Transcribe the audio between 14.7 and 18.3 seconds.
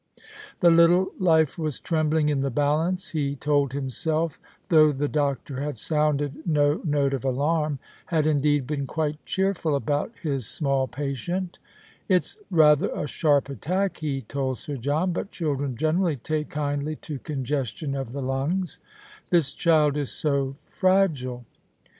John." But children generally take kindly to congestion of the